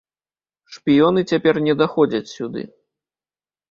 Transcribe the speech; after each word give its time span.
Шпіёны 0.77 1.19
цяпер 1.33 1.55
не 1.69 1.79
даходзяць 1.85 2.27
сюды. 2.35 2.69